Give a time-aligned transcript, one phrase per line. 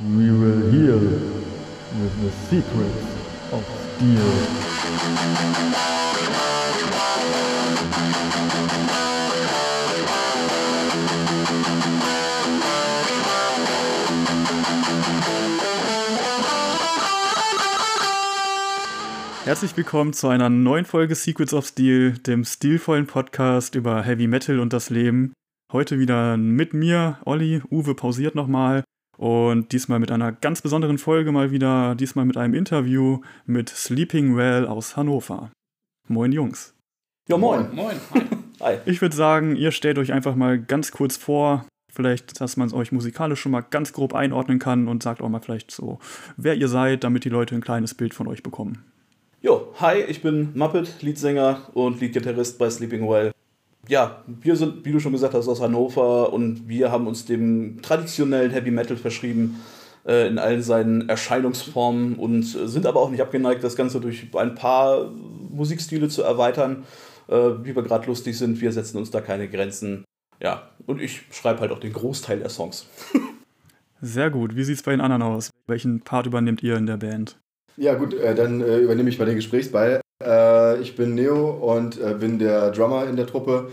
[0.00, 3.06] We will heal with the secrets
[3.52, 3.64] of
[3.94, 4.18] steel.
[19.44, 24.58] Herzlich willkommen zu einer neuen Folge Secrets of Steel, dem stilvollen Podcast über Heavy Metal
[24.58, 25.34] und das Leben.
[25.70, 27.62] Heute wieder mit mir, Olli.
[27.70, 28.82] Uwe pausiert nochmal.
[29.16, 34.36] Und diesmal mit einer ganz besonderen Folge mal wieder, diesmal mit einem Interview mit Sleeping
[34.36, 35.50] Well aus Hannover.
[36.08, 36.74] Moin Jungs.
[37.28, 37.74] Ja, moin.
[37.74, 37.96] Moin.
[38.12, 38.22] Hi.
[38.60, 38.78] Hi.
[38.86, 42.74] Ich würde sagen, ihr stellt euch einfach mal ganz kurz vor, vielleicht, dass man es
[42.74, 45.98] euch musikalisch schon mal ganz grob einordnen kann und sagt auch mal vielleicht so,
[46.36, 48.84] wer ihr seid, damit die Leute ein kleines Bild von euch bekommen.
[49.40, 53.33] Jo, hi, ich bin Muppet, Leadsänger und Leadgitarrist bei Sleeping Well.
[53.88, 57.82] Ja, wir sind, wie du schon gesagt hast, aus Hannover und wir haben uns dem
[57.82, 59.60] traditionellen Heavy Metal verschrieben
[60.06, 64.26] äh, in allen seinen Erscheinungsformen und äh, sind aber auch nicht abgeneigt, das Ganze durch
[64.34, 66.84] ein paar Musikstile zu erweitern,
[67.28, 68.60] äh, wie wir gerade lustig sind.
[68.60, 70.04] Wir setzen uns da keine Grenzen.
[70.40, 72.86] Ja, und ich schreibe halt auch den Großteil der Songs.
[74.00, 74.56] Sehr gut.
[74.56, 75.50] Wie sieht es bei den anderen aus?
[75.66, 77.38] Welchen Part übernehmt ihr in der Band?
[77.76, 80.00] Ja gut, äh, dann äh, übernehme ich mal den Gesprächsball.
[80.22, 83.70] Äh, ich bin Neo und äh, bin der Drummer in der Truppe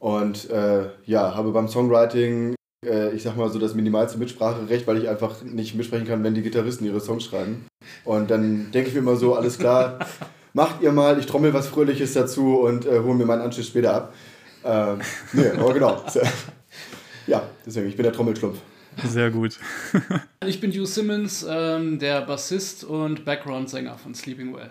[0.00, 4.98] und äh, ja, habe beim Songwriting, äh, ich sag mal so das minimalste Mitspracherecht, weil
[4.98, 7.66] ich einfach nicht mitsprechen kann, wenn die Gitarristen ihre Songs schreiben.
[8.04, 10.00] Und dann denke ich mir immer so, alles klar,
[10.52, 14.14] macht ihr mal, ich trommel was Fröhliches dazu und hole mir meinen Anschluss später ab.
[14.64, 14.98] Ähm,
[15.32, 16.02] nee, aber genau.
[17.26, 18.58] Ja, deswegen, ich bin der Trommelschlumpf.
[19.04, 19.58] Sehr gut.
[20.46, 24.70] Ich bin Hugh Simmons, ähm, der Bassist und Background-Sänger von Sleeping Well.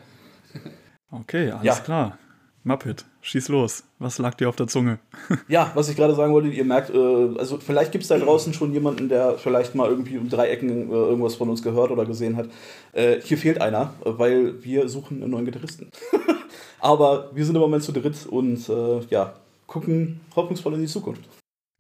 [1.12, 1.76] Okay, alles Ja.
[1.76, 2.18] klar.
[2.64, 3.84] Muppet, schieß los.
[4.00, 4.98] Was lag dir auf der Zunge?
[5.48, 8.54] Ja, was ich gerade sagen wollte, ihr merkt, äh, also vielleicht gibt es da draußen
[8.54, 12.06] schon jemanden, der vielleicht mal irgendwie um drei Ecken äh, irgendwas von uns gehört oder
[12.06, 12.50] gesehen hat.
[12.92, 15.90] Äh, hier fehlt einer, weil wir suchen einen neuen Gitarristen.
[16.80, 19.34] Aber wir sind im Moment zu dritt und äh, ja,
[19.68, 21.22] gucken hoffnungsvoll in die Zukunft.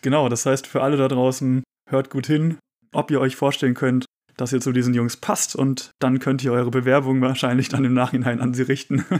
[0.01, 2.57] Genau, das heißt für alle da draußen, hört gut hin,
[2.91, 4.05] ob ihr euch vorstellen könnt,
[4.37, 7.93] dass ihr zu diesen Jungs passt und dann könnt ihr eure Bewerbung wahrscheinlich dann im
[7.93, 9.05] Nachhinein an sie richten.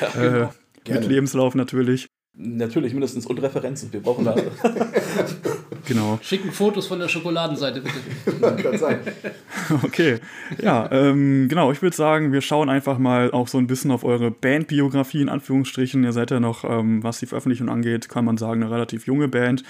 [0.00, 0.44] Ja, äh, genau.
[0.44, 1.06] mit Gerne.
[1.06, 2.06] Lebenslauf natürlich.
[2.36, 3.92] Natürlich mindestens und Referenzen.
[3.92, 4.36] Wir brauchen da.
[5.86, 6.18] Genau.
[6.22, 8.62] Schicken Fotos von der Schokoladenseite, bitte.
[8.62, 8.98] Kann sein.
[9.84, 10.18] Okay.
[10.60, 14.04] Ja, ähm, genau, ich würde sagen, wir schauen einfach mal auch so ein bisschen auf
[14.04, 16.02] eure Bandbiografie in Anführungsstrichen.
[16.02, 19.28] Ihr seid ja noch, ähm, was die Veröffentlichung angeht, kann man sagen, eine relativ junge
[19.28, 19.62] Band.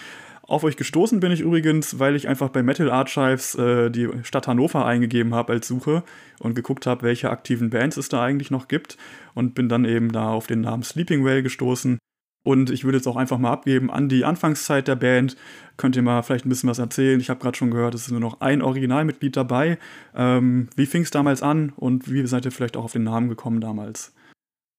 [0.49, 4.47] Auf euch gestoßen bin ich übrigens, weil ich einfach bei Metal Archives äh, die Stadt
[4.47, 6.05] Hannover eingegeben habe als Suche
[6.39, 8.97] und geguckt habe, welche aktiven Bands es da eigentlich noch gibt
[9.34, 11.99] und bin dann eben da auf den Namen Sleeping Well gestoßen.
[12.45, 15.37] Und ich würde jetzt auch einfach mal abgeben an die Anfangszeit der Band.
[15.79, 17.19] Könnt ihr mal vielleicht ein bisschen was erzählen?
[17.19, 19.78] Ich habe gerade schon gehört, es ist nur noch ein Originalmitglied dabei.
[20.15, 23.28] Ähm, wie fing es damals an und wie seid ihr vielleicht auch auf den Namen
[23.28, 24.15] gekommen damals?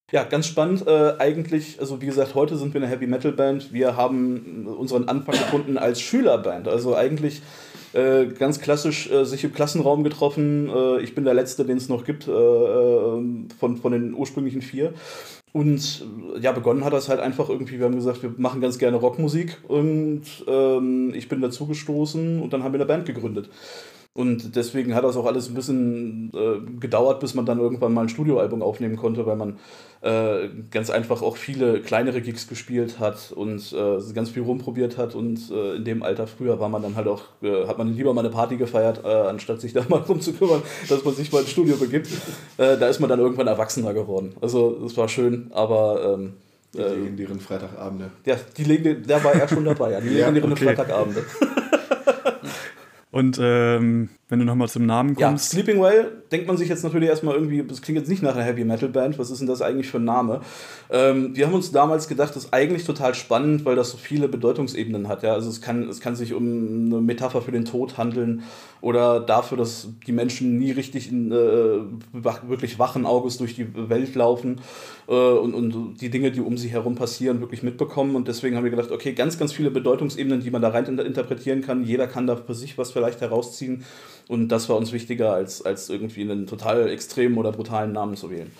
[0.10, 0.88] Ja, ganz spannend.
[0.88, 3.74] Äh, eigentlich, also wie gesagt, heute sind wir eine Heavy Metal Band.
[3.74, 6.70] Wir haben unseren Anfang gefunden als Schülerband.
[6.70, 7.42] Also eigentlich
[7.92, 10.70] äh, ganz klassisch äh, sich im Klassenraum getroffen.
[10.70, 13.22] Äh, ich bin der Letzte, den es noch gibt äh, äh,
[13.60, 14.94] von, von den ursprünglichen vier.
[15.52, 16.06] Und
[16.40, 19.58] ja, begonnen hat das halt einfach irgendwie, wir haben gesagt, wir machen ganz gerne Rockmusik
[19.68, 23.50] und ähm, ich bin dazu gestoßen und dann haben wir eine Band gegründet.
[24.18, 28.02] Und deswegen hat das auch alles ein bisschen äh, gedauert, bis man dann irgendwann mal
[28.02, 29.60] ein Studioalbum aufnehmen konnte, weil man
[30.02, 35.14] äh, ganz einfach auch viele kleinere Gigs gespielt hat und äh, ganz viel rumprobiert hat.
[35.14, 38.12] Und äh, in dem Alter früher war man dann halt auch, äh, hat man lieber
[38.16, 41.32] mal eine Party gefeiert, äh, anstatt sich da mal drum zu kümmern, dass man sich
[41.32, 42.10] mal ins Studio begibt.
[42.58, 44.34] Da ist man dann irgendwann erwachsener geworden.
[44.42, 46.34] Also das war schön, aber ähm,
[46.74, 48.10] Die legendären Freitagabende.
[48.26, 50.66] ja, die Lege, da war er schon dabei, ja, die Ja, legendären okay.
[50.66, 51.24] Freitagabende.
[53.18, 56.84] Und ähm, wenn du nochmal zum Namen Ja, kommst, Sleeping Well denkt man sich jetzt
[56.84, 59.48] natürlich erstmal irgendwie, das klingt jetzt nicht nach einer Heavy Metal Band, was ist denn
[59.48, 60.42] das eigentlich für ein Name?
[60.90, 64.28] Ähm, wir haben uns damals gedacht, das ist eigentlich total spannend, weil das so viele
[64.28, 65.24] Bedeutungsebenen hat.
[65.24, 65.34] Ja?
[65.34, 66.44] Also es kann, es kann sich um
[66.88, 68.44] eine Metapher für den Tod handeln
[68.82, 71.80] oder dafür, dass die Menschen nie richtig in, äh,
[72.12, 74.60] wirklich wachen Auges durch die Welt laufen
[75.08, 78.16] äh, und, und die Dinge, die um sie herum passieren, wirklich mitbekommen.
[78.18, 81.06] Und deswegen haben wir gedacht, okay, ganz, ganz viele Bedeutungsebenen, die man da rein inter-
[81.06, 81.86] interpretieren kann.
[81.86, 83.86] Jeder kann da für sich was vielleicht herausziehen.
[84.30, 88.30] Und das war uns wichtiger, als, als irgendwie einen total extremen oder brutalen Namen zu
[88.30, 88.52] wählen.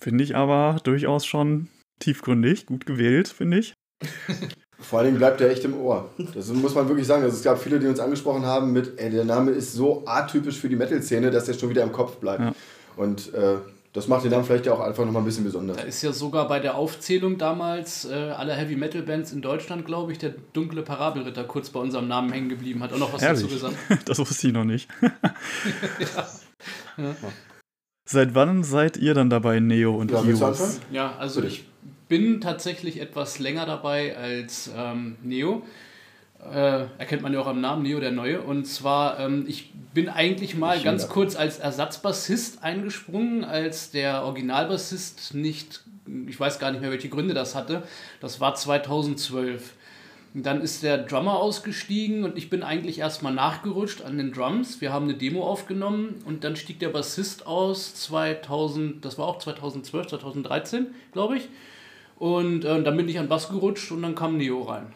[0.00, 3.74] finde ich aber durchaus schon tiefgründig, gut gewählt, finde ich.
[4.78, 6.10] Vor allen Dingen bleibt er echt im Ohr.
[6.34, 7.22] Das muss man wirklich sagen.
[7.22, 10.58] Also es gab viele, die uns angesprochen haben mit, ey, der Name ist so atypisch
[10.58, 12.40] für die Metal-Szene, dass der schon wieder im Kopf bleibt.
[12.40, 12.54] Ja.
[12.96, 13.56] Und äh,
[13.96, 15.78] das macht ihn dann vielleicht ja auch einfach nochmal ein bisschen besonders.
[15.78, 19.86] Da ist ja sogar bei der Aufzählung damals äh, aller Heavy Metal Bands in Deutschland,
[19.86, 22.82] glaube ich, der dunkle Parabelritter kurz bei unserem Namen hängen geblieben.
[22.82, 23.42] Hat auch noch was Herrlich.
[23.44, 23.76] dazu gesagt.
[24.04, 24.88] Das wusste ich noch nicht.
[25.00, 25.08] ja.
[26.98, 27.14] Ja.
[28.08, 30.80] Seit wann seid ihr dann dabei, Neo und Ja, anfangen?
[30.90, 31.64] Ja, also ich
[32.08, 35.62] bin tatsächlich etwas länger dabei als ähm, Neo.
[36.40, 38.40] Äh, erkennt man ja auch am Namen Neo der Neue.
[38.40, 44.22] Und zwar, ähm, ich bin eigentlich mal Ich ganz kurz als Ersatzbassist eingesprungen, als der
[44.24, 45.82] Originalbassist nicht,
[46.26, 47.82] ich weiß gar nicht mehr, welche Gründe das hatte.
[48.20, 49.72] Das war 2012.
[50.34, 54.82] Dann ist der Drummer ausgestiegen und ich bin eigentlich erstmal nachgerutscht an den Drums.
[54.82, 59.38] Wir haben eine Demo aufgenommen und dann stieg der Bassist aus 2000, das war auch
[59.38, 61.48] 2012, 2013, glaube ich.
[62.18, 64.92] Und äh, dann bin ich an Bass gerutscht und dann kam Neo rein.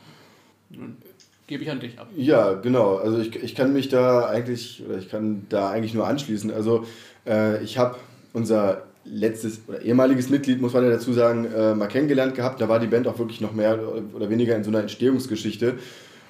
[1.51, 2.07] Gebe ich an dich ab.
[2.17, 2.97] Ja, genau.
[2.97, 6.53] Also ich, ich kann mich da eigentlich, oder ich kann da eigentlich nur anschließen.
[6.53, 6.85] Also
[7.27, 7.97] äh, ich habe
[8.33, 12.61] unser letztes oder ehemaliges Mitglied, muss man ja dazu sagen, äh, mal kennengelernt gehabt.
[12.61, 13.81] Da war die Band auch wirklich noch mehr
[14.15, 15.75] oder weniger in so einer Entstehungsgeschichte.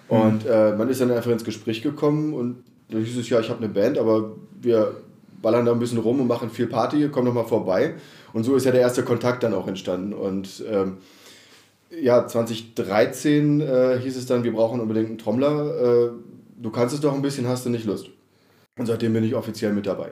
[0.08, 3.50] Und äh, man ist dann einfach ins Gespräch gekommen und da hieß es, ja, ich
[3.50, 4.96] habe eine Band, aber wir
[5.42, 7.94] ballern da ein bisschen rum und machen viel Party, komm doch mal vorbei.
[8.32, 10.12] Und so ist ja der erste Kontakt dann auch entstanden.
[10.14, 10.96] Und ähm,
[11.90, 16.06] ja, 2013 äh, hieß es dann, wir brauchen unbedingt einen Trommler.
[16.06, 16.10] Äh,
[16.56, 18.10] du kannst es doch ein bisschen, hast du nicht Lust.
[18.78, 20.10] Und seitdem bin ich offiziell mit dabei.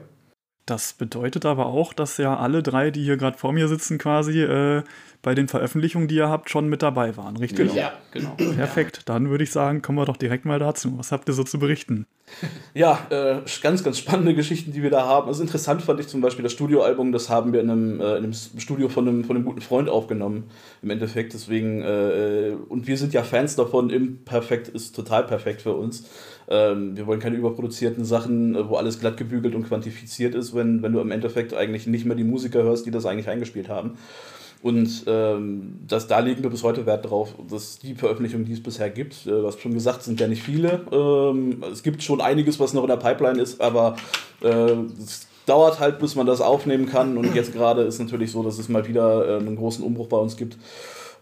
[0.66, 4.42] Das bedeutet aber auch, dass ja alle drei, die hier gerade vor mir sitzen, quasi
[4.42, 4.82] äh,
[5.22, 7.72] bei den Veröffentlichungen, die ihr habt, schon mit dabei waren, richtig?
[7.72, 8.34] Ja, genau.
[8.36, 9.08] Perfekt.
[9.08, 10.98] Dann würde ich sagen, kommen wir doch direkt mal dazu.
[10.98, 12.06] Was habt ihr so zu berichten?
[12.74, 15.26] Ja, äh, ganz, ganz spannende Geschichten, die wir da haben.
[15.26, 18.24] Also interessant fand ich zum Beispiel das Studioalbum, das haben wir in einem, äh, in
[18.24, 20.44] einem Studio von einem, von einem guten Freund aufgenommen,
[20.82, 21.32] im Endeffekt.
[21.32, 26.08] Deswegen, äh, und wir sind ja Fans davon, Imperfekt ist total perfekt für uns.
[26.48, 30.82] Ähm, wir wollen keine überproduzierten Sachen, äh, wo alles glatt gebügelt und quantifiziert ist, wenn,
[30.82, 33.98] wenn du im Endeffekt eigentlich nicht mehr die Musiker hörst, die das eigentlich eingespielt haben.
[34.62, 38.62] Und ähm, das, da legen wir bis heute Wert drauf, dass die Veröffentlichungen, die es
[38.62, 40.82] bisher gibt, äh, was schon gesagt, sind ja nicht viele.
[40.90, 43.96] Ähm, es gibt schon einiges, was noch in der Pipeline ist, aber
[44.42, 47.16] äh, es dauert halt, bis man das aufnehmen kann.
[47.16, 50.18] Und jetzt gerade ist natürlich so, dass es mal wieder äh, einen großen Umbruch bei
[50.18, 50.58] uns gibt.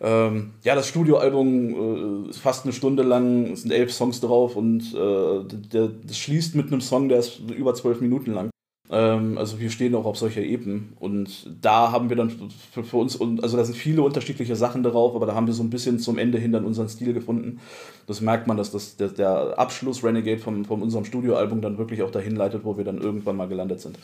[0.00, 4.56] Ähm, ja, das Studioalbum äh, ist fast eine Stunde lang, es sind elf Songs drauf
[4.56, 8.50] und äh, der, das schließt mit einem Song, der ist über zwölf Minuten lang.
[8.91, 12.31] Ähm, also wir stehen auch auf solcher Ebene und da haben wir dann
[12.73, 15.71] für, uns, also da sind viele unterschiedliche Sachen drauf, aber da haben wir so ein
[15.71, 17.61] bisschen zum Ende hin dann unseren Stil gefunden.
[18.06, 22.03] Das merkt man, dass das, der, der Abschluss Renegade von, von unserem Studioalbum dann wirklich
[22.03, 23.99] auch dahin leitet, wo wir dann irgendwann mal gelandet sind.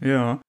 [0.00, 0.40] Ja.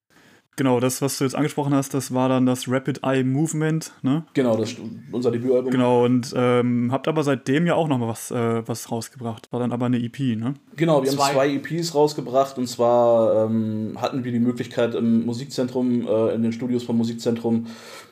[0.59, 4.25] Genau, das, was du jetzt angesprochen hast, das war dann das Rapid Eye Movement, ne?
[4.33, 5.71] Genau, das ist unser Debütalbum.
[5.71, 9.49] Genau, und ähm, habt aber seitdem ja auch noch mal was, äh, was rausgebracht.
[9.53, 10.55] War dann aber eine EP, ne?
[10.75, 11.23] Genau, wir Zwei.
[11.23, 16.43] haben zwei EPs rausgebracht und zwar ähm, hatten wir die Möglichkeit im Musikzentrum, äh, in
[16.43, 17.67] den Studios vom Musikzentrum,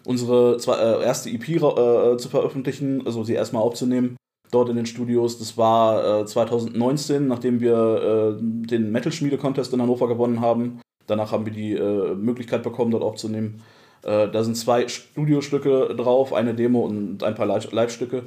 [0.06, 4.16] unsere zwei, äh, erste EP äh, zu veröffentlichen, also sie erstmal aufzunehmen.
[4.52, 5.38] Dort in den Studios.
[5.38, 10.80] Das war äh, 2019, nachdem wir äh, den Metal Schmiede Contest in Hannover gewonnen haben.
[11.08, 13.64] Danach haben wir die äh, Möglichkeit bekommen, dort aufzunehmen.
[14.04, 18.26] Äh, da sind zwei Studiostücke drauf, eine Demo und ein paar Live- Live-Stücke.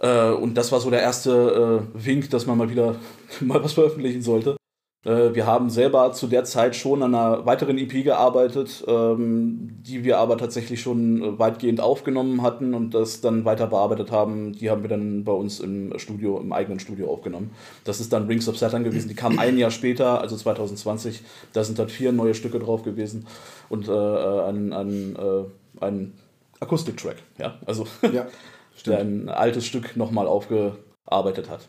[0.00, 2.96] Äh, und das war so der erste äh, Wink, dass man mal wieder
[3.40, 4.56] mal was veröffentlichen sollte.
[5.04, 10.04] Äh, wir haben selber zu der Zeit schon an einer weiteren EP gearbeitet, ähm, die
[10.04, 14.52] wir aber tatsächlich schon äh, weitgehend aufgenommen hatten und das dann weiter bearbeitet haben.
[14.52, 17.50] Die haben wir dann bei uns im Studio, im eigenen Studio aufgenommen.
[17.84, 19.08] Das ist dann Rings of Saturn gewesen.
[19.08, 21.22] Die kam ein Jahr später, also 2020.
[21.52, 23.26] Da sind dann vier neue Stücke drauf gewesen
[23.68, 26.12] und äh, ein, ein, äh, ein
[26.60, 27.16] Akustiktrack.
[27.38, 28.26] Ja, also Ja,
[28.86, 31.68] der ein altes Stück nochmal aufgearbeitet hat.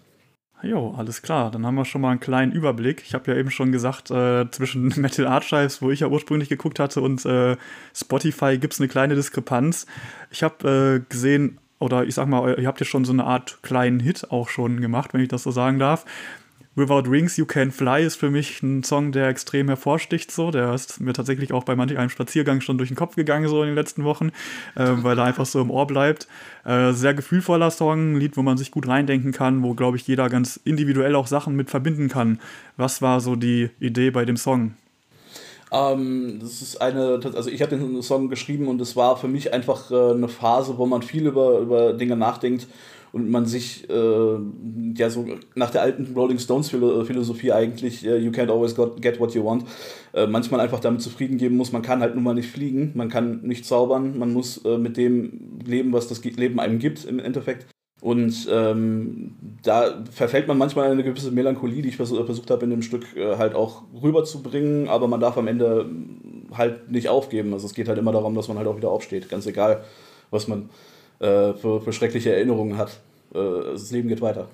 [0.63, 1.51] Jo, alles klar.
[1.51, 3.03] Dann haben wir schon mal einen kleinen Überblick.
[3.05, 6.79] Ich habe ja eben schon gesagt, äh, zwischen Metal Archives, wo ich ja ursprünglich geguckt
[6.79, 7.58] hatte, und äh,
[7.93, 9.86] Spotify gibt es eine kleine Diskrepanz.
[10.32, 13.60] Ich habe äh, gesehen, oder ich sag mal, ihr habt ja schon so eine Art
[13.62, 16.05] kleinen Hit auch schon gemacht, wenn ich das so sagen darf.
[16.75, 20.32] Without Wings, You Can Fly ist für mich ein Song, der extrem hervorsticht.
[20.32, 20.50] So.
[20.50, 23.62] Der ist mir tatsächlich auch bei manch einem Spaziergang schon durch den Kopf gegangen, so
[23.62, 24.30] in den letzten Wochen,
[24.75, 26.27] äh, weil er einfach so im Ohr bleibt.
[26.65, 30.08] Äh, sehr gefühlvoller Song, ein Lied, wo man sich gut reindenken kann, wo, glaube ich,
[30.08, 32.39] jeder ganz individuell auch Sachen mit verbinden kann.
[32.75, 34.74] Was war so die Idee bei dem Song?
[35.72, 39.53] Ähm, das ist eine, also ich habe den Song geschrieben und es war für mich
[39.53, 42.68] einfach äh, eine Phase, wo man viel über, über Dinge nachdenkt
[43.13, 44.38] und man sich äh,
[44.98, 49.01] ja so nach der alten Rolling Stones Philo Philosophie eigentlich, äh, you can't always got,
[49.01, 49.65] get what you want,
[50.13, 53.10] äh, manchmal einfach damit zufrieden geben muss, man kann halt nun mal nicht fliegen, man
[53.10, 57.20] kann nicht zaubern, man muss äh, mit dem leben, was das Leben einem gibt im
[57.20, 57.67] Endeffekt.
[58.01, 62.65] Und ähm, da verfällt man manchmal in eine gewisse Melancholie, die ich vers versucht habe,
[62.65, 65.86] in dem Stück äh, halt auch rüberzubringen, aber man darf am Ende
[66.51, 67.53] halt nicht aufgeben.
[67.53, 69.29] Also es geht halt immer darum, dass man halt auch wieder aufsteht.
[69.29, 69.86] Ganz egal,
[70.32, 70.70] was man
[71.24, 73.00] äh, für, für schreckliche Erinnerungen hat.
[73.34, 73.39] Äh,
[73.72, 74.48] das Leben geht weiter.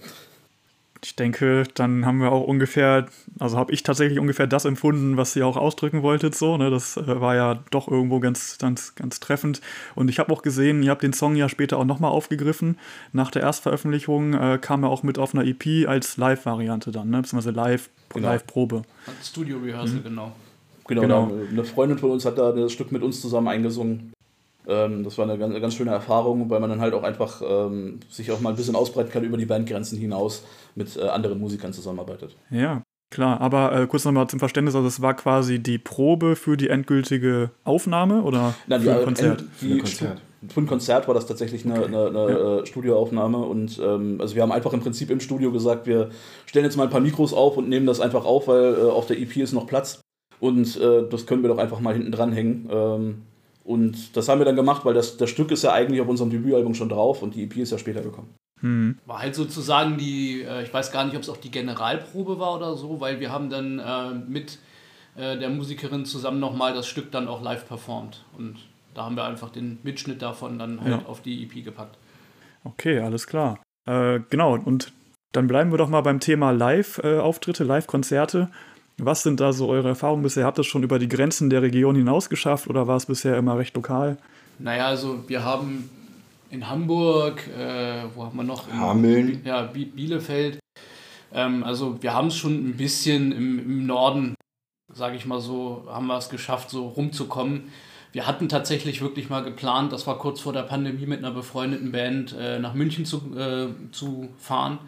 [1.02, 3.08] Ich denke, dann haben wir auch ungefähr,
[3.40, 6.36] also habe ich tatsächlich ungefähr das empfunden, was ihr auch ausdrücken wolltet.
[6.36, 6.70] So, ne?
[6.70, 9.62] Das äh, war ja doch irgendwo ganz, ganz, ganz treffend.
[9.96, 12.78] Und ich habe auch gesehen, ihr habt den Song ja später auch nochmal aufgegriffen.
[13.14, 17.22] Nach der Erstveröffentlichung äh, kam er auch mit auf einer EP als Live-Variante dann, ne?
[17.22, 18.28] beziehungsweise Live, Genau.
[18.28, 18.82] Live-Probe.
[19.24, 20.34] Studio Rehearsal, genau.
[20.88, 21.28] Genau, Genau.
[21.28, 24.12] da- eine Freundin von uns hat da das Stück mit uns zusammen eingesungen.
[24.70, 28.00] Ähm, das war eine ganz, ganz schöne Erfahrung, weil man dann halt auch einfach ähm,
[28.10, 30.44] sich auch mal ein bisschen ausbreiten kann über die Bandgrenzen hinaus
[30.76, 32.36] mit äh, anderen Musikern zusammenarbeitet.
[32.52, 33.42] Ja, klar.
[33.42, 37.52] Aber äh, kurz nochmal zum Verständnis, also es war quasi die Probe für die endgültige
[37.64, 39.42] Aufnahme oder Nein, für ein Konzert?
[39.42, 40.22] äh, Für ein Konzert.
[40.48, 44.42] Für ein Konzert war das tatsächlich eine, eine, eine äh, Studioaufnahme und ähm, also wir
[44.42, 46.12] haben einfach im Prinzip im Studio gesagt, wir
[46.46, 49.06] stellen jetzt mal ein paar Mikros auf und nehmen das einfach auf, weil äh, auf
[49.06, 50.00] der EP ist noch Platz
[50.40, 52.70] und äh, das können wir doch einfach mal hinten dran hängen.
[52.72, 53.22] Ähm,
[53.70, 56.32] und das haben wir dann gemacht, weil das, das Stück ist ja eigentlich auf unserem
[56.32, 58.34] Debütalbum schon drauf und die EP ist ja später gekommen.
[58.62, 58.98] Hm.
[59.06, 62.56] War halt sozusagen die, äh, ich weiß gar nicht, ob es auch die Generalprobe war
[62.56, 64.58] oder so, weil wir haben dann äh, mit
[65.16, 68.26] äh, der Musikerin zusammen nochmal das Stück dann auch live performt.
[68.36, 68.56] Und
[68.96, 71.08] da haben wir einfach den Mitschnitt davon dann halt Ja.
[71.08, 71.96] auf die EP gepackt.
[72.64, 73.60] Okay, alles klar.
[73.86, 74.92] Äh, genau, und
[75.32, 78.50] dann bleiben wir doch mal beim Thema Live-Auftritte, Live-Konzerte.
[79.06, 80.46] Was sind da so eure Erfahrungen bisher?
[80.46, 83.38] Habt ihr es schon über die Grenzen der Region hinaus geschafft oder war es bisher
[83.38, 84.18] immer recht lokal?
[84.60, 85.90] Naja, also wir haben
[86.50, 88.68] in Hamburg, äh, wo haben wir noch?
[88.68, 89.42] In, Hameln.
[89.46, 90.60] Ja, Bi- Bielefeld.
[91.34, 94.36] Ähm, also wir haben es schon ein bisschen im, im Norden,
[94.94, 97.70] sage ich mal so, haben wir es geschafft, so rumzukommen.
[98.12, 101.92] Wir hatten tatsächlich wirklich mal geplant, das war kurz vor der Pandemie mit einer befreundeten
[101.92, 104.80] Band äh, nach München zu, äh, zu fahren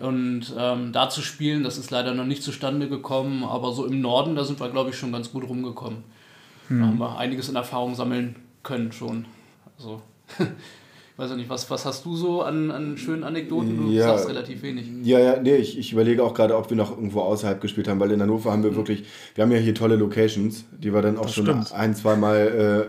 [0.00, 1.62] und ähm, da zu spielen.
[1.64, 4.90] Das ist leider noch nicht zustande gekommen, aber so im Norden, da sind wir, glaube
[4.90, 5.98] ich, schon ganz gut rumgekommen.
[6.68, 9.24] Da haben wir einiges in Erfahrung sammeln können schon.
[9.76, 10.00] Also,
[10.38, 13.76] ich weiß ja nicht, was, was hast du so an, an schönen Anekdoten?
[13.76, 14.06] Du Ja.
[14.06, 14.86] sagst relativ wenig.
[15.02, 17.98] Ja, ja, nee, ich, ich überlege auch gerade, ob wir noch irgendwo außerhalb gespielt haben,
[17.98, 19.02] weil in Hannover haben wir wirklich,
[19.34, 21.72] wir haben ja hier tolle Locations, die wir dann auch Das schon stimmt.
[21.74, 22.36] ein, zwei Mal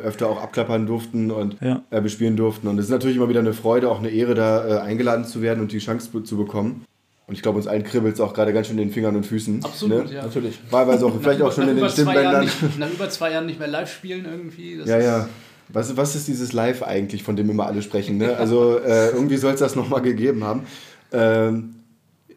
[0.04, 1.82] äh, öfter auch abklappern durften und Ja.
[1.90, 2.68] äh, bespielen durften.
[2.68, 5.42] Und es ist natürlich immer wieder eine Freude, auch eine Ehre, da äh, eingeladen zu
[5.42, 6.86] werden und die Chance zu bekommen.
[7.32, 9.26] Und ich glaube, uns allen kribbelt es auch gerade ganz schön in den Fingern und
[9.26, 9.64] Füßen.
[9.64, 10.16] Absolut, ne?
[10.16, 10.24] ja.
[10.24, 10.60] Natürlich.
[10.70, 12.42] Wahlweise auch vielleicht auch schon in den Stimmbändern.
[12.44, 14.78] nicht, nach über zwei Jahren nicht mehr live spielen irgendwie.
[14.78, 15.30] Das Ja, ist- ja.
[15.70, 18.18] Was, was ist dieses Live eigentlich, von dem immer alle sprechen?
[18.18, 18.36] Ne?
[18.36, 20.64] Also äh, irgendwie soll es das nochmal gegeben haben.
[21.14, 21.76] Ähm,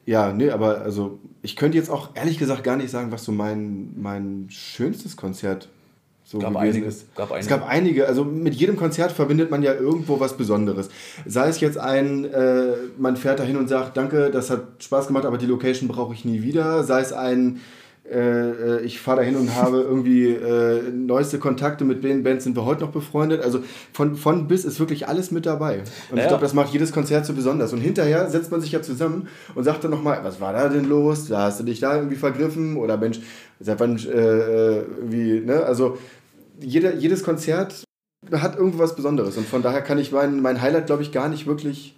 [0.06, 3.32] ja, nee, aber also ich könnte jetzt auch ehrlich gesagt gar nicht sagen, was so
[3.32, 5.68] mein, mein schönstes Konzert
[6.26, 7.14] so Gab gewesen einige, ist.
[7.14, 10.88] gab Es gab einige, also mit jedem Konzert verbindet man ja irgendwo was Besonderes.
[11.26, 15.26] Sei es jetzt ein, äh, man fährt dahin und sagt, danke, das hat Spaß gemacht,
[15.26, 16.82] aber die Location brauche ich nie wieder.
[16.82, 17.60] Sei es ein,
[18.11, 22.54] äh, äh, ich fahre dahin und habe irgendwie äh, neueste Kontakte, mit den Bands sind
[22.56, 23.42] wir heute noch befreundet.
[23.42, 23.61] Also
[23.92, 25.78] von, von bis ist wirklich alles mit dabei.
[26.11, 26.28] Und ich Ja.
[26.28, 27.73] glaube, das macht jedes Konzert so besonders.
[27.73, 30.84] Und hinterher setzt man sich ja zusammen und sagt dann nochmal, was war da denn
[30.88, 31.28] los?
[31.28, 32.76] Da hast du dich da irgendwie vergriffen?
[32.76, 33.20] Oder Mensch,
[33.61, 35.64] seit wann äh, äh, irgendwie, ne?
[35.64, 35.96] Also
[36.61, 37.84] jeder, jedes Konzert
[38.32, 39.37] hat irgendwo was Besonderes.
[39.37, 41.94] Und von daher kann ich mein, mein Highlight, glaube ich, gar nicht wirklich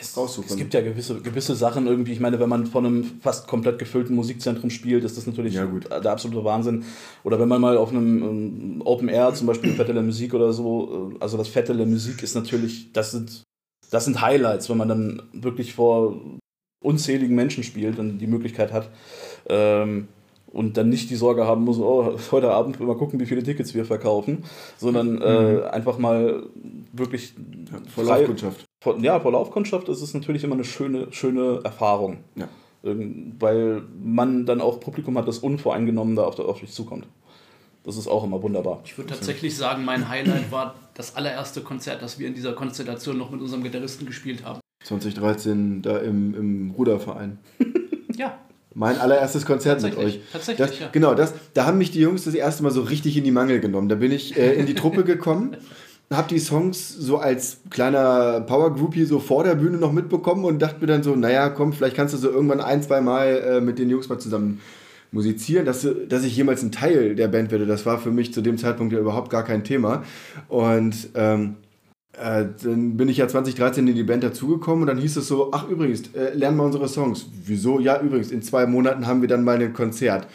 [0.00, 0.48] Es, raussuchen.
[0.50, 2.12] es gibt ja gewisse, gewisse Sachen irgendwie.
[2.12, 5.66] Ich meine, wenn man von einem fast komplett gefüllten Musikzentrum spielt, ist das natürlich Ja,
[5.66, 6.84] der absolute Wahnsinn.
[7.24, 10.52] Oder wenn man mal auf einem ähm, Open Air, zum Beispiel Fette la Musik oder
[10.52, 13.42] so, äh, also das Fette la Musik ist natürlich, das sind,
[13.90, 16.16] das sind Highlights, wenn man dann wirklich vor
[16.82, 18.90] unzähligen Menschen spielt und die Möglichkeit hat.
[19.48, 20.08] Ähm,
[20.52, 23.72] und dann nicht die Sorge haben muss, oh, heute Abend mal gucken, wie viele Tickets
[23.72, 24.44] wir verkaufen,
[24.76, 26.42] sondern äh, einfach mal
[26.92, 27.32] wirklich
[27.94, 28.58] Vor frei- Laufkundschaft.
[28.58, 28.66] vor,
[29.00, 32.18] ja, vor Laufkundschaft ist es natürlich immer eine schöne, schöne Erfahrung.
[32.34, 32.48] Ja.
[32.84, 37.06] Ähm, Weil man dann auch Publikum hat, das unvoreingenommen da auf, auf dich zukommt.
[37.84, 38.80] Das ist auch immer wunderbar.
[38.84, 43.18] Ich würde tatsächlich sagen, mein Highlight war das allererste Konzert, das wir in dieser Konstellation
[43.18, 44.60] noch mit unserem Gitarristen gespielt haben.
[44.84, 47.38] 2013 da im, im Ruderverein.
[48.14, 48.38] Ja,
[48.74, 50.20] Mein allererstes Konzert mit euch.
[50.30, 50.88] tatsächlich, das, ja.
[50.92, 53.58] Genau, das, da haben mich die Jungs das erste Mal so richtig in die Mangel
[53.58, 53.88] genommen.
[53.88, 55.56] Da bin ich äh, in die Truppe gekommen,
[56.16, 60.80] habe die Songs so als kleiner Power-Groupie so vor der Bühne noch mitbekommen und dachte
[60.80, 63.78] mir dann so, naja, komm, vielleicht kannst du so irgendwann ein, zwei Mal äh, mit
[63.78, 64.60] den Jungs mal zusammen
[65.12, 67.66] musizieren, dass, dass ich jemals ein Teil der Band werde.
[67.66, 70.04] Das war für mich zu dem Zeitpunkt ja überhaupt gar kein Thema.
[70.48, 71.56] Und ähm,
[72.14, 75.50] äh, dann bin ich ja 2013 in die Band dazugekommen und dann hieß es so,
[75.52, 77.26] ach übrigens, äh, lernen wir unsere Songs.
[77.44, 77.78] Wieso?
[77.78, 80.26] Ja, übrigens, in zwei Monaten haben wir dann mal ein Konzert.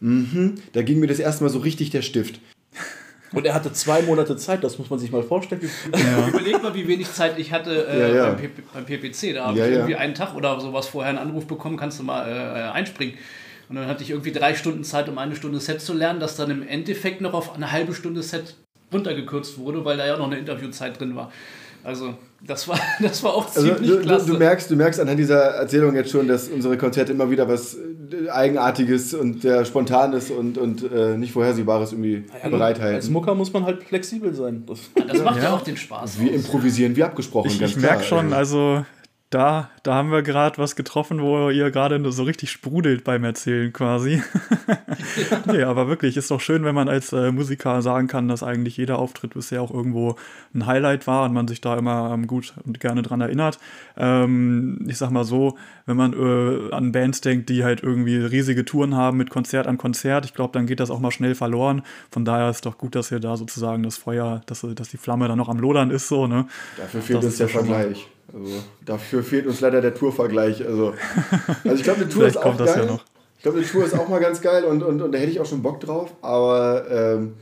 [0.00, 2.40] Mhm, da ging mir das erste Mal so richtig der Stift.
[3.32, 5.60] Und er hatte zwei Monate Zeit, das muss man sich mal vorstellen.
[6.28, 8.30] Überleg mal, wie wenig Zeit ich hatte äh, Ja, ja.
[8.32, 9.34] Beim, beim PPC.
[9.34, 9.76] Da habe Ja, ich ja.
[9.78, 13.14] irgendwie einen Tag oder sowas vorher einen Anruf bekommen, kannst du mal äh, einspringen.
[13.68, 16.34] Und dann hatte ich irgendwie drei Stunden Zeit, um eine Stunde Set zu lernen, das
[16.36, 18.56] dann im Endeffekt noch auf eine halbe Stunde Set
[18.92, 21.30] runtergekürzt wurde, weil da ja noch eine Interviewzeit drin war.
[21.84, 22.14] Also
[22.46, 24.26] das war, das war auch Also ziemlich du, du, klasse.
[24.26, 27.74] du, merkst, du merkst anhand dieser Erzählung jetzt schon, dass unsere Konzerte immer wieder was
[27.74, 33.12] äh, Eigenartiges und sehr Spontanes und, und äh, nicht Vorhersehbares irgendwie Als bereithalten.
[33.12, 34.64] Mucker muss man halt flexibel sein.
[34.66, 35.54] Das das macht ja, Ja.
[35.54, 36.20] auch den Spaß.
[36.20, 36.36] Wir aus.
[36.36, 38.84] improvisieren wie abgesprochen, Ich, ganz ich merke schon, also
[39.30, 43.72] da, da haben wir gerade was getroffen, wo ihr gerade so richtig sprudelt beim Erzählen
[43.72, 44.20] quasi.
[45.46, 48.76] nee, aber wirklich, ist doch schön, wenn man als äh, Musiker sagen kann, dass eigentlich
[48.76, 50.16] jeder Auftritt bisher auch irgendwo
[50.52, 53.60] ein Highlight war und man sich da immer ähm, gut und gerne dran erinnert.
[53.96, 55.56] Ähm, ich sag mal so,
[55.86, 59.78] wenn man äh, an Bands denkt, die halt irgendwie riesige Touren haben mit Konzert an
[59.78, 61.82] Konzert, ich glaube, dann geht das auch mal schnell verloren.
[62.10, 65.28] Von daher ist doch gut, dass ihr da sozusagen das Feuer, dass, dass die Flamme
[65.28, 66.46] dann noch am Lodern ist, so, ne?
[66.76, 68.08] Dafür fehlt uns der ja schon mal- Vergleich.
[68.32, 70.64] Also, dafür fehlt uns leider der Tourvergleich.
[70.64, 70.94] Also,
[71.64, 72.84] also ich glaube, eine Tour Vielleicht ist auch kommt das geil.
[72.84, 73.04] ja noch.
[73.36, 75.40] Ich glaube, eine Tour ist auch mal ganz geil und, und, und da hätte ich
[75.40, 76.12] auch schon Bock drauf.
[76.20, 77.34] Aber ähm,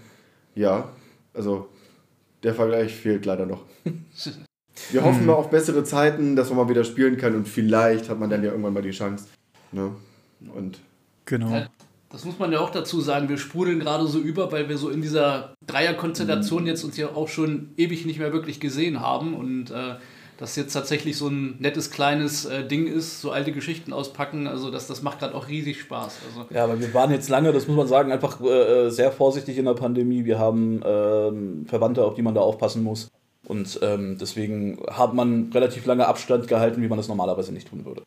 [0.54, 0.88] ja,
[1.34, 1.68] also
[2.42, 3.64] der Vergleich fehlt leider noch.
[4.90, 8.20] Wir hoffen mal auf bessere Zeiten, dass man mal wieder spielen kann und vielleicht hat
[8.20, 9.26] man dann ja irgendwann mal die Chance.
[9.72, 9.90] Ne?
[10.54, 10.78] Und
[11.28, 11.66] Genau.
[12.10, 13.28] Das muss man ja auch dazu sagen.
[13.28, 17.28] Wir sprudeln gerade so über, weil wir so in dieser Dreierkonstellation jetzt uns ja auch
[17.28, 19.96] schon ewig nicht mehr wirklich gesehen haben und äh,
[20.38, 24.46] das jetzt tatsächlich so ein nettes kleines äh, Ding ist, so alte Geschichten auspacken.
[24.46, 26.18] Also das, das macht gerade auch riesig Spaß.
[26.28, 29.58] Also Ja, aber wir waren jetzt lange, das muss man sagen, einfach äh, sehr vorsichtig
[29.58, 30.24] in der Pandemie.
[30.24, 33.10] Wir haben ähm, Verwandte, auf die man da aufpassen muss.
[33.46, 37.84] Und ähm, deswegen hat man relativ lange Abstand gehalten, wie man das normalerweise nicht tun
[37.84, 38.02] würde.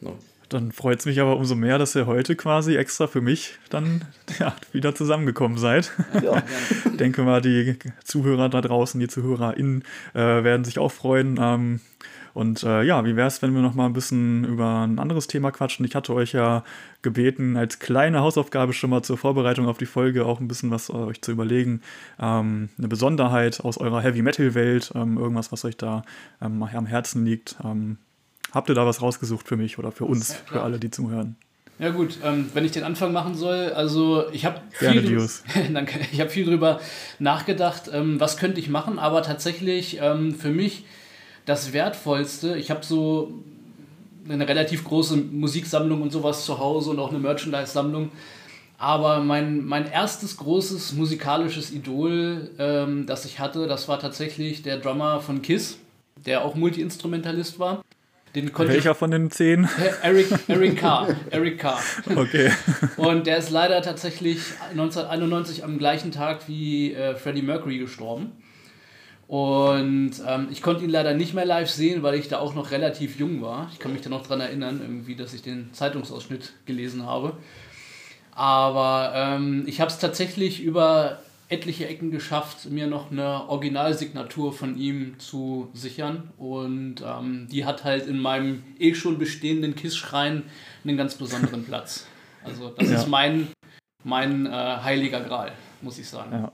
[0.00, 0.12] Ne?
[0.48, 4.04] Dann freut es mich aber umso mehr, dass ihr heute quasi extra für mich dann
[4.38, 5.92] ja, wieder zusammengekommen seid.
[6.22, 6.42] Ja.
[6.84, 9.82] Ich denke mal, die Zuhörer da draußen, die ZuhörerInnen,
[10.14, 11.38] äh, werden sich auch freuen.
[11.40, 11.80] Ähm,
[12.32, 15.26] und äh, ja, wie wäre es, wenn wir noch mal ein bisschen über ein anderes
[15.26, 15.86] Thema quatschen?
[15.86, 16.64] Ich hatte euch ja
[17.00, 20.90] gebeten, als kleine Hausaufgabe schon mal zur Vorbereitung auf die Folge auch ein bisschen was
[20.90, 21.80] äh, euch zu überlegen.
[22.20, 26.02] Ähm, eine Besonderheit aus eurer Heavy-Metal-Welt, ähm, irgendwas, was euch da
[26.42, 27.56] ähm, am Herzen liegt.
[28.56, 31.36] Habt ihr da was rausgesucht für mich oder für uns, Ja, für alle, die zuhören?
[31.78, 35.28] Ja gut, ähm, wenn ich den Anfang machen soll, also ich habe viel,
[36.12, 36.80] ich habe viel drüber
[37.18, 40.86] nachgedacht, ähm, was könnte ich machen, aber tatsächlich ähm, für mich
[41.44, 43.30] das Wertvollste, ich habe so
[44.26, 48.10] eine relativ große Musiksammlung und sowas zu Hause und auch eine Merchandise-Sammlung,
[48.78, 54.78] aber mein, mein erstes großes musikalisches Idol, ähm, das ich hatte, das war tatsächlich der
[54.78, 55.76] Drummer von Kiss,
[56.24, 57.82] der auch Multi-Instrumentalist war.
[58.36, 59.66] Den konnte ich Welcher von den zehn?
[60.02, 61.08] Eric, Eric Carr.
[61.30, 61.80] Eric Carr.
[62.14, 62.50] Okay.
[62.98, 64.40] Und der ist leider tatsächlich
[64.72, 68.32] 1991 am gleichen Tag wie äh, Freddie Mercury gestorben.
[69.26, 72.72] Und ähm, ich konnte ihn leider nicht mehr live sehen, weil ich da auch noch
[72.72, 73.70] relativ jung war.
[73.72, 77.38] Ich kann mich da noch dran erinnern, irgendwie, dass ich den Zeitungsausschnitt gelesen habe.
[78.32, 84.76] Aber ähm, ich habe es tatsächlich über etliche Ecken geschafft, mir noch eine Originalsignatur von
[84.76, 86.30] ihm zu sichern.
[86.38, 90.42] Und ähm, die hat halt in meinem eh schon bestehenden KISS-Schrein
[90.84, 92.06] einen ganz besonderen Platz.
[92.44, 92.96] Also das Ja.
[92.96, 93.48] ist mein,
[94.04, 96.32] mein äh, heiliger Gral, muss ich sagen.
[96.32, 96.52] Ja.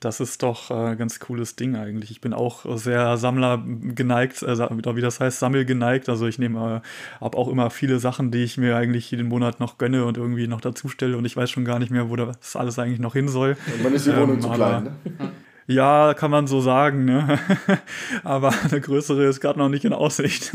[0.00, 2.10] Das ist doch äh, ein ganz cooles Ding eigentlich.
[2.10, 6.08] Ich bin auch sehr Sammler geneigt, äh, oder wie das heißt, sammelgeneigt.
[6.08, 9.58] Also ich nehme, äh, habe auch immer viele Sachen, die ich mir eigentlich jeden Monat
[9.58, 12.16] noch gönne und irgendwie noch dazu stelle und ich weiß schon gar nicht mehr, wo
[12.16, 13.56] das alles eigentlich noch hin soll.
[13.74, 14.84] Und man ist die Wohnung Ähm, zu klein.
[14.84, 14.92] Ne?
[15.70, 17.38] Ja, kann man so sagen, ne?
[18.24, 20.50] aber eine größere ist gerade noch nicht in Aussicht.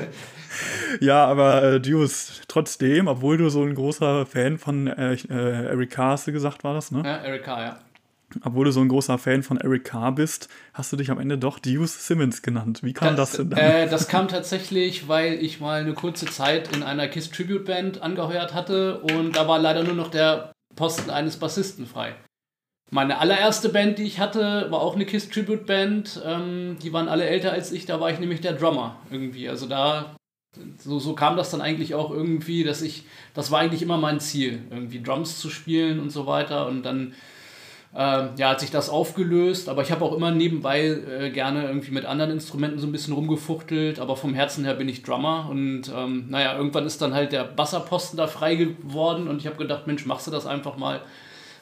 [1.00, 5.90] ja, aber äh, Deuce, trotzdem, obwohl du so ein großer Fan von äh, äh, Eric
[5.90, 7.02] Carr, hast du gesagt, war das, ne?
[7.04, 7.78] Ja, Eric Carr, ja.
[8.42, 11.38] Obwohl du so ein großer Fan von Eric Carr bist, hast du dich am Ende
[11.38, 12.80] doch Deuce Simmons genannt.
[12.82, 13.58] Wie kam das denn dann?
[13.58, 18.02] Äh, das kam tatsächlich, weil ich mal eine kurze Zeit in einer Kiss Tribute Band
[18.02, 22.14] angeheuert hatte und da war leider nur noch der Posten eines Bassisten frei.
[22.90, 26.22] Meine allererste Band, die ich hatte, war auch eine Kiss Tribute Band.
[26.24, 29.48] Ähm, die waren alle älter als ich, da war ich nämlich der Drummer irgendwie.
[29.48, 30.16] Also da,
[30.78, 34.20] so, so kam das dann eigentlich auch irgendwie, dass ich, das war eigentlich immer mein
[34.20, 36.66] Ziel, irgendwie Drums zu spielen und so weiter.
[36.66, 37.14] Und dann
[37.94, 41.90] ähm, ja, hat sich das aufgelöst, aber ich habe auch immer nebenbei äh, gerne irgendwie
[41.90, 45.90] mit anderen Instrumenten so ein bisschen rumgefuchtelt, aber vom Herzen her bin ich Drummer und
[45.94, 49.86] ähm, naja, irgendwann ist dann halt der Basserposten da frei geworden und ich habe gedacht,
[49.86, 51.00] Mensch, machst du das einfach mal.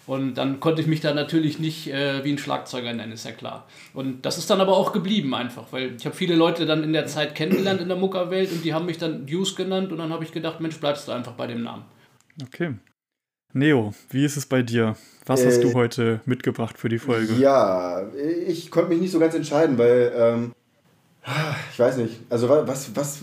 [0.06, 3.32] Und dann konnte ich mich da natürlich nicht äh, wie ein Schlagzeuger nennen, ist ja
[3.32, 3.66] klar.
[3.92, 6.92] Und das ist dann aber auch geblieben einfach, weil ich habe viele Leute dann in
[6.92, 10.12] der Zeit kennengelernt in der Muckerwelt und die haben mich dann Deuce genannt und dann
[10.12, 11.84] habe ich gedacht, Mensch, bleibst du einfach bei dem Namen.
[12.40, 12.74] Okay.
[13.52, 14.96] Neo, wie ist es bei dir?
[15.26, 17.34] Was hast Äh, du heute mitgebracht für die Folge?
[17.34, 18.02] Ja,
[18.46, 20.52] ich konnte mich nicht so ganz entscheiden, weil ähm,
[21.72, 22.20] ich weiß nicht.
[22.30, 23.18] Also wa- was, was,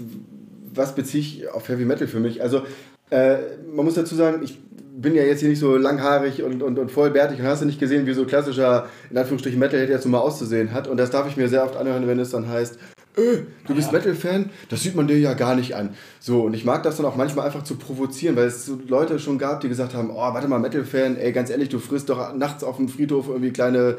[0.74, 2.42] was beziehe ich auf Heavy Metal für mich?
[2.42, 2.63] Also
[3.10, 3.38] Äh,
[3.72, 4.60] man muss dazu sagen, ich
[4.96, 7.80] bin ja jetzt hier nicht so langhaarig und, und, und vollbärtig und hast du nicht
[7.80, 10.88] gesehen, wie so klassischer, in Anführungsstrichen, Metalhead jetzt mal auszusehen hat.
[10.88, 12.80] Und das darf ich mir sehr oft anhören, wenn es dann heißt,
[13.15, 15.89] äh, du bist Metal-Fan, das sieht man dir ja gar nicht an.
[16.19, 19.19] So, und ich mag das dann auch manchmal einfach zu provozieren, weil es so Leute
[19.19, 22.34] schon gab, die gesagt haben, oh, warte mal, Metal-Fan, ey, ganz ehrlich, du frisst doch
[22.36, 23.97] nachts auf dem Friedhof irgendwie kleine,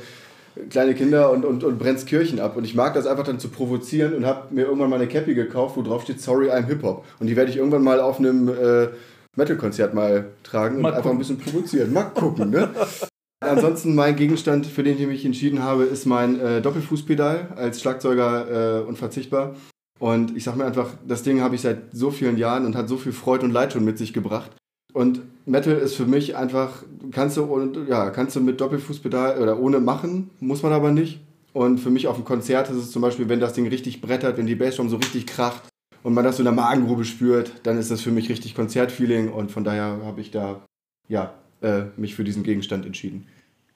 [0.70, 2.56] kleine Kinder und, und, und brennst Kirchen ab.
[2.56, 5.34] Und ich mag das einfach dann zu provozieren und habe mir irgendwann mal eine Cappy
[5.34, 7.04] gekauft, wo drauf steht, sorry, I'm Hip-Hop.
[7.20, 8.88] Und die werde ich irgendwann mal auf einem äh,
[9.36, 11.16] Metal-Konzert mal tragen Mal und einfach gucken.
[11.16, 11.92] ein bisschen provozieren.
[11.92, 12.70] Mal gucken, ne?
[13.50, 18.80] Ansonsten mein Gegenstand, für den ich mich entschieden habe, ist mein äh, Doppelfußpedal als Schlagzeuger
[18.80, 19.54] äh, unverzichtbar.
[20.00, 22.88] Und ich sag mir einfach, das Ding habe ich seit so vielen Jahren und hat
[22.88, 24.50] so viel Freude und Leid schon mit sich gebracht.
[24.92, 29.58] Und Metal ist für mich einfach, kannst du, und, ja, kannst du mit Doppelfußpedal oder
[29.58, 31.20] ohne machen, muss man aber nicht.
[31.52, 34.36] Und für mich auf dem Konzert ist es zum Beispiel, wenn das Ding richtig brettert,
[34.36, 35.62] wenn die Bassdrum so richtig kracht
[36.02, 39.32] und man das so in der Magengrube spürt, dann ist das für mich richtig Konzertfeeling
[39.32, 40.64] und von daher habe ich da,
[41.08, 41.32] ja,
[41.64, 43.26] äh, mich für diesen Gegenstand entschieden.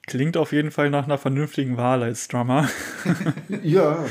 [0.07, 2.69] Klingt auf jeden Fall nach einer vernünftigen Wahl als Drummer.
[3.63, 4.05] Ja,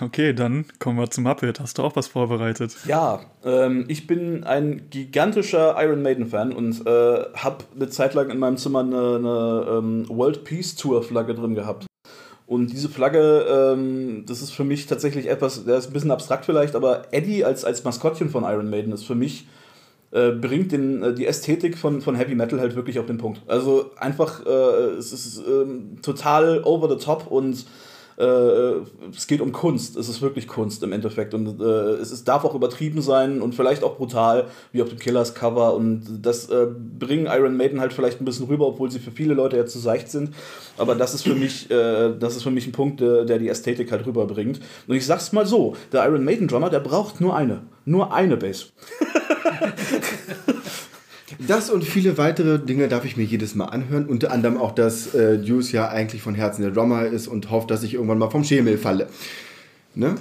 [0.00, 1.60] Okay, dann kommen wir zum Muppet.
[1.60, 2.76] Hast du auch was vorbereitet?
[2.86, 8.38] Ja, ähm, ich bin ein gigantischer Iron Maiden-Fan und äh, habe eine Zeit lang in
[8.38, 11.86] meinem Zimmer eine, eine ähm, World Peace Tour-Flagge drin gehabt.
[12.46, 16.44] Und diese Flagge, ähm, das ist für mich tatsächlich etwas, der ist ein bisschen abstrakt
[16.44, 19.48] vielleicht, aber Eddie als, als Maskottchen von Iron Maiden ist für mich,
[20.16, 23.42] äh, bringt den, äh, die Ästhetik von, von Heavy Metal halt wirklich auf den Punkt.
[23.48, 27.66] Also einfach, äh, es ist ähm, total over the top und
[28.16, 28.24] äh,
[29.14, 29.94] es geht um Kunst.
[29.94, 31.34] Es ist wirklich Kunst im Endeffekt.
[31.34, 35.34] Und es ist, darf auch übertrieben sein und vielleicht auch brutal, wie auf dem Killers
[35.34, 35.74] Cover.
[35.74, 39.58] Und das bringen Iron Maiden halt vielleicht ein bisschen rüber, obwohl sie für viele Leute
[39.58, 40.30] ja zu seicht sind.
[40.78, 43.92] Aber das ist für mich, das ist für mich ein Punkt, der, der die Ästhetik
[43.92, 44.60] halt rüberbringt.
[44.88, 47.64] Und ich sag's mal so: Der Iron Maiden Drummer, der braucht nur eine.
[47.84, 48.72] Nur eine Bass.
[51.38, 54.06] das und viele weitere Dinge darf ich mir jedes Mal anhören.
[54.06, 57.70] Unter anderem auch, dass äh, Juice ja eigentlich von Herzen der Drummer ist und hofft,
[57.70, 59.08] dass ich irgendwann mal vom Schemel falle.
[59.94, 60.14] Ne?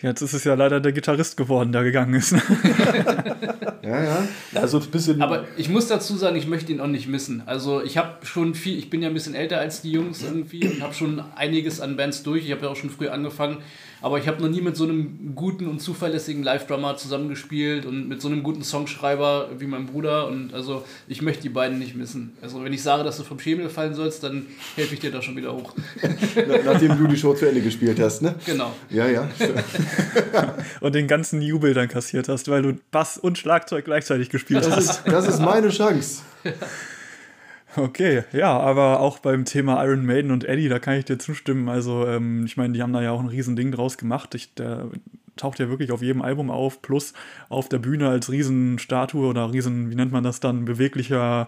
[0.00, 2.34] Jetzt ist es ja leider der Gitarrist geworden, der gegangen ist.
[3.88, 4.28] Ja, ja.
[4.54, 5.22] Also ein bisschen.
[5.22, 7.42] Aber ich muss dazu sagen, ich möchte ihn auch nicht missen.
[7.46, 10.66] Also ich habe schon viel, ich bin ja ein bisschen älter als die Jungs irgendwie
[10.68, 12.44] und habe schon einiges an Bands durch.
[12.44, 13.58] Ich habe ja auch schon früh angefangen,
[14.02, 18.20] aber ich habe noch nie mit so einem guten und zuverlässigen Live-Drummer zusammengespielt und mit
[18.20, 20.28] so einem guten Songschreiber wie mein Bruder.
[20.28, 22.32] Und also ich möchte die beiden nicht missen.
[22.42, 24.46] Also wenn ich sage, dass du vom Schemel fallen sollst, dann
[24.76, 25.74] helfe ich dir da schon wieder hoch.
[26.46, 28.34] Na- Nachdem du die Show zu Ende gespielt hast, ne?
[28.44, 28.72] Genau.
[28.90, 29.28] Ja, ja.
[30.80, 34.76] und den ganzen Jubel dann kassiert hast, weil du Bass und Schlagzeug gleichzeitig gespielt Das
[34.76, 34.90] hast.
[34.90, 36.22] ist, das ist meine Chance.
[37.76, 41.68] Okay, ja, aber auch beim Thema Iron Maiden und Eddie, da kann ich dir zustimmen.
[41.68, 44.34] Also, ähm, ich meine, die haben da ja auch ein Riesending draus gemacht.
[44.34, 44.86] Ich, der
[45.36, 47.12] taucht ja wirklich auf jedem Album auf, plus
[47.48, 51.46] auf der Bühne als Riesenstatue oder Riesen, wie nennt man das dann, beweglicher,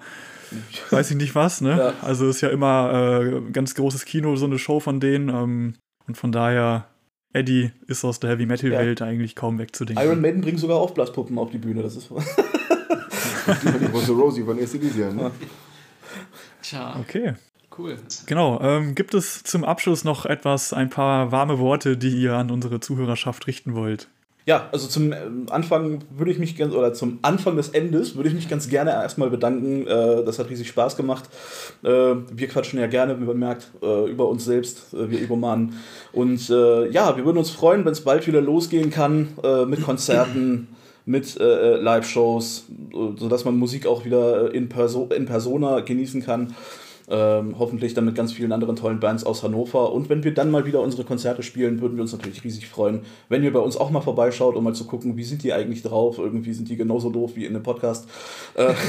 [0.90, 1.76] weiß ich nicht was, ne?
[1.76, 1.92] Ja.
[2.02, 5.28] Also ist ja immer äh, ganz großes Kino, so eine Show von denen.
[5.30, 5.74] Ähm,
[6.06, 6.86] und von daher,
[7.32, 10.04] Eddie ist aus der Heavy Metal Welt eigentlich kaum wegzudenken.
[10.04, 11.82] Iron Maiden bringt sogar Aufblaspuppen auf die Bühne.
[11.82, 12.10] Das ist.
[12.10, 15.30] Die große Rosie von ACDC, ne?
[16.62, 17.34] Tja, Okay.
[17.78, 17.96] cool.
[18.26, 18.60] Genau.
[18.60, 22.80] Ähm, gibt es zum Abschluss noch etwas, ein paar warme Worte, die ihr an unsere
[22.80, 24.08] Zuhörerschaft richten wollt?
[24.46, 28.30] Ja, also zum ähm, Anfang würde ich mich ganz, oder zum Anfang des Endes würde
[28.30, 29.86] ich mich ganz gerne erstmal bedanken.
[29.86, 31.24] Äh, das hat riesig Spaß gemacht.
[31.82, 35.74] Äh, wir quatschen ja gerne, wie man merkt, äh, über uns selbst, wir Egomanen.
[36.12, 39.28] Und ja, wir würden uns freuen, wenn es bald wieder losgehen kann
[39.66, 40.68] mit Konzerten,
[41.04, 42.66] mit äh, Live-Shows,
[43.16, 46.54] sodass man Musik auch wieder in, Perso in Persona genießen kann.
[47.10, 49.92] Ähm, hoffentlich dann mit ganz vielen anderen tollen Bands aus Hannover.
[49.92, 53.02] Und wenn wir dann mal wieder unsere Konzerte spielen, würden wir uns natürlich riesig freuen,
[53.28, 55.82] wenn ihr bei uns auch mal vorbeischaut, um mal zu gucken, wie sind die eigentlich
[55.82, 56.18] drauf.
[56.18, 58.08] Irgendwie sind die genauso doof wie in dem Podcast.
[58.54, 58.72] Äh,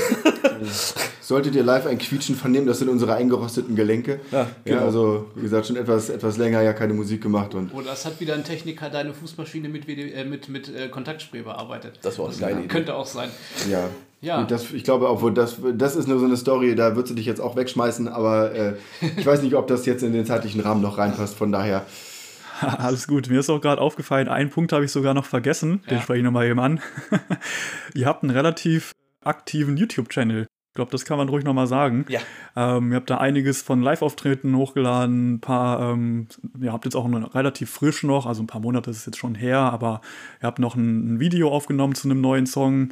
[1.22, 4.20] Solltet ihr live ein Quietschen vernehmen, das sind unsere eingerosteten Gelenke.
[4.32, 4.78] Ja, genau.
[4.78, 8.06] ja also, wie gesagt, schon etwas, etwas länger ja keine Musik gemacht und Oder es
[8.06, 12.00] hat wieder ein Techniker deine Fußmaschine mit, WD äh, mit, mit äh, Kontaktspray bearbeitet.
[12.02, 12.68] das war auch eine geile Idee.
[12.68, 13.30] Könnte auch sein.
[13.70, 13.88] ja.
[14.22, 14.44] Ja.
[14.44, 17.26] Das, ich glaube, obwohl das, das ist nur so eine Story, da würdest du dich
[17.26, 18.74] jetzt auch wegschmeißen, aber äh,
[19.18, 21.86] ich weiß nicht, ob das jetzt in den zeitlichen Rahmen noch reinpasst, von daher.
[22.62, 23.30] Alles gut.
[23.30, 25.82] Mir ist auch gerade aufgefallen, einen Punkt habe ich sogar noch vergessen.
[25.90, 26.02] Den Ja.
[26.04, 26.80] spreche ich nochmal eben an.
[27.96, 28.92] ihr habt einen relativ
[29.24, 30.46] aktiven YouTube-Channel.
[30.70, 32.06] Ich glaube, das kann man ruhig nochmal sagen.
[32.08, 32.20] Ja.
[32.56, 36.28] Ähm, ihr habt da einiges von Live-Auftritten hochgeladen, ein paar, ähm,
[36.62, 39.18] ihr habt jetzt auch einen relativ frisch noch, also ein paar Monate ist es jetzt
[39.18, 40.00] schon her, aber
[40.42, 42.90] ihr habt noch ein, ein Video aufgenommen zu einem neuen Song.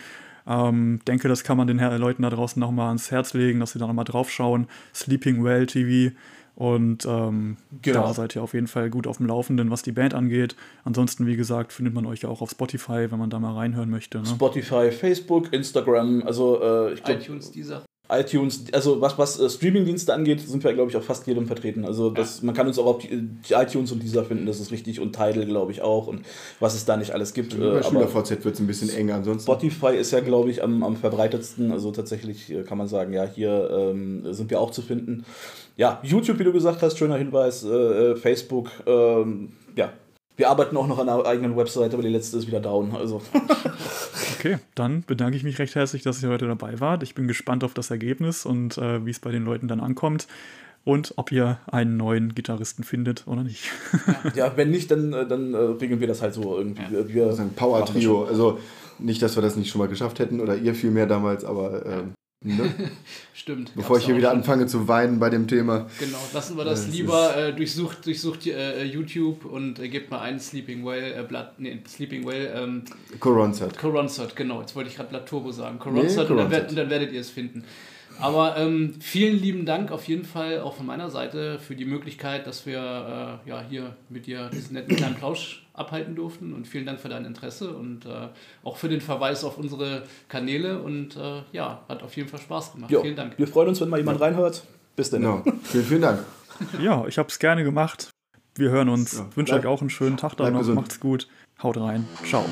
[0.49, 3.79] Ähm, denke, das kann man den Leuten da draußen nochmal ans Herz legen, dass sie
[3.79, 4.67] da nochmal drauf schauen.
[4.93, 6.15] Sleeping Well TV.
[6.55, 8.01] Und ähm, Genau.
[8.01, 10.57] da seid ihr auf jeden Fall gut auf dem Laufenden, was die Band angeht.
[10.83, 13.89] Ansonsten, wie gesagt, findet man euch ja auch auf Spotify, wenn man da mal reinhören
[13.89, 14.17] möchte.
[14.17, 14.25] Ne?
[14.25, 17.83] Spotify, Facebook, Instagram, also äh, ich glaube iTunes, dieser.
[18.11, 21.85] iTunes, also was, was äh, Streamingdienste angeht, sind wir, glaube ich, auf fast jedem vertreten.
[21.85, 24.71] Also das, man kann uns auch auf die, die iTunes und dieser finden, das ist
[24.71, 24.99] richtig.
[24.99, 26.07] Und Tidal, glaube ich, auch.
[26.07, 26.25] Und
[26.59, 27.57] was es da nicht alles gibt.
[27.59, 29.43] Bei Äh, SchülerVZ wird es ein bisschen enger ansonsten.
[29.43, 31.71] Spotify ist ja, glaube ich, am, am verbreitetsten.
[31.71, 35.25] Also tatsächlich äh, kann man sagen, ja, hier ähm, sind wir auch zu finden.
[35.77, 37.63] Ja, YouTube, wie du gesagt hast, schöner Hinweis.
[37.63, 39.93] Äh, äh, Facebook, ähm, ja.
[40.35, 42.95] Wir arbeiten auch noch an einer eigenen Website, aber die letzte ist wieder down.
[42.95, 43.21] Also
[44.39, 47.03] Okay, dann bedanke ich mich recht herzlich, dass ihr heute dabei wart.
[47.03, 50.27] Ich bin gespannt auf das Ergebnis und äh, wie es bei den Leuten dann ankommt
[50.85, 53.69] und ob ihr einen neuen Gitarristen findet oder nicht.
[54.35, 56.83] ja, wenn nicht, dann, äh, dann äh, regeln wir das halt so irgendwie.
[56.89, 58.23] Wir, wir Das ist ein Power-Trio.
[58.23, 58.59] Also
[58.97, 61.85] nicht, dass wir das nicht schon mal geschafft hätten oder ihr viel mehr damals, aber
[61.85, 62.73] ähm, ne?
[63.33, 63.73] Stimmt.
[63.75, 64.39] bevor ich hier wieder schon.
[64.39, 65.87] anfange zu weinen bei dem Thema.
[65.99, 67.35] Genau, lassen wir das Das lieber.
[67.35, 71.79] Äh, durchsucht durchsucht äh, YouTube und äh, gebt mal ein Sleeping Well, äh, Blood, nee,
[71.87, 72.83] Sleeping Well, ähm,
[73.19, 73.77] Coronsat.
[73.77, 74.61] Coronsert, genau.
[74.61, 75.75] Jetzt wollte ich gerade Blood Turbo sagen.
[75.75, 77.63] Nee, Coronsert und, dann und dann werdet ihr es finden.
[78.21, 82.47] Aber ähm, vielen lieben Dank auf jeden Fall auch von meiner Seite für die Möglichkeit,
[82.47, 86.53] dass wir äh, ja, hier mit dir diesen netten kleinen Plausch abhalten durften.
[86.53, 88.27] Und vielen Dank für dein Interesse und äh,
[88.63, 90.81] auch für den Verweis auf unsere Kanäle.
[90.81, 92.91] Und äh, ja, hat auf jeden Fall Spaß gemacht.
[92.91, 93.37] jo, Vielen Dank.
[93.37, 94.63] wir freuen uns, wenn mal jemand reinhört.
[94.95, 95.21] Bis dann.
[95.21, 95.43] Genau.
[95.63, 96.25] Vielen, vielen Dank.
[96.81, 98.09] ja, ich habe es gerne gemacht.
[98.55, 99.17] Wir hören uns.
[99.19, 100.59] Ja, Wünsche euch auch einen schönen Tag da noch.
[100.59, 100.75] gesund.
[100.75, 101.27] Macht's gut.
[101.63, 102.05] Haut rein.
[102.25, 102.45] Ciao.